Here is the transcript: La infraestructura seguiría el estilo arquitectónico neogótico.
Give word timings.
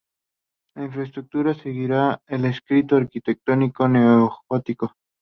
La 0.75 0.83
infraestructura 0.85 1.53
seguiría 1.53 2.19
el 2.25 2.45
estilo 2.45 2.97
arquitectónico 2.97 3.87
neogótico. 3.87 4.95